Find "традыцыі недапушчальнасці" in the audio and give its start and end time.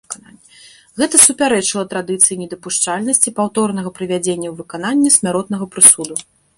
1.93-3.35